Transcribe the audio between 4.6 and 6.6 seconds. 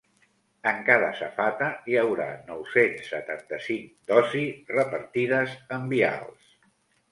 repartides en vials.